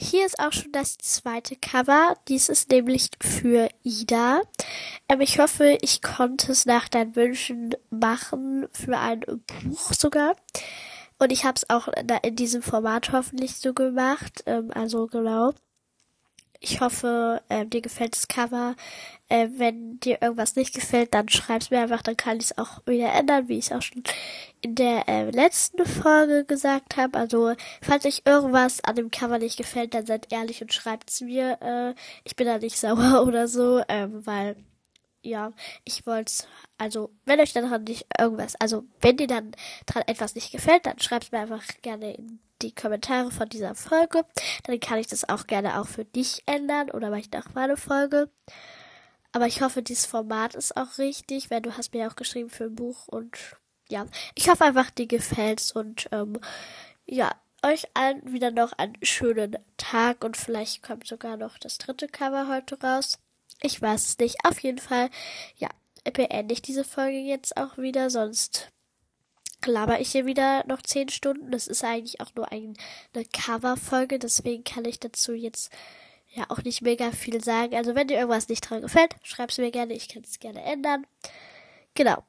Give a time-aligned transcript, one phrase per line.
[0.00, 2.16] hier ist auch schon das zweite Cover.
[2.26, 4.40] Dies ist nämlich für Ida.
[5.08, 9.20] Ähm, ich hoffe, ich konnte es nach deinen Wünschen machen, für ein
[9.64, 10.36] Buch sogar.
[11.18, 11.88] Und ich habe es auch
[12.22, 14.42] in diesem Format hoffentlich so gemacht.
[14.46, 15.52] Ähm, also genau.
[16.62, 18.76] Ich hoffe, äh, dir gefällt das Cover.
[19.30, 22.86] Äh, wenn dir irgendwas nicht gefällt, dann schreib's mir einfach, dann kann ich es auch
[22.86, 24.02] wieder ändern, wie ich es auch schon
[24.60, 27.18] in der äh, letzten Folge gesagt habe.
[27.18, 31.58] Also, falls euch irgendwas an dem Cover nicht gefällt, dann seid ehrlich und schreibt's mir.
[31.62, 31.94] Äh,
[32.24, 34.56] ich bin da nicht sauer oder so, ähm, weil
[35.22, 35.52] ja,
[35.84, 36.32] ich wollte
[36.78, 39.52] also, wenn euch daran nicht irgendwas, also wenn dir dann
[39.86, 44.24] dran etwas nicht gefällt, dann schreibt's mir einfach gerne in die Kommentare von dieser Folge.
[44.64, 47.64] Dann kann ich das auch gerne auch für dich ändern oder mache ich noch mal
[47.64, 48.30] eine Folge.
[49.32, 52.64] Aber ich hoffe, dieses Format ist auch richtig, weil du hast mir auch geschrieben für
[52.64, 53.56] ein Buch und
[53.88, 56.38] ja, ich hoffe einfach, dir gefällt's und ähm,
[57.06, 57.30] ja,
[57.62, 62.48] euch allen wieder noch einen schönen Tag und vielleicht kommt sogar noch das dritte Cover
[62.48, 63.18] heute raus.
[63.62, 64.36] Ich weiß es nicht.
[64.44, 65.10] Auf jeden Fall,
[65.56, 65.68] ja,
[66.12, 68.70] beende ich diese Folge jetzt auch wieder, sonst
[69.66, 71.50] laber ich hier wieder noch zehn Stunden.
[71.50, 72.76] Das ist eigentlich auch nur ein,
[73.14, 75.72] eine Cover-Folge, deswegen kann ich dazu jetzt
[76.32, 77.74] ja auch nicht mega viel sagen.
[77.74, 81.06] Also wenn dir irgendwas nicht dran gefällt, schreib's mir gerne, ich kann es gerne ändern.
[81.94, 82.22] Genau.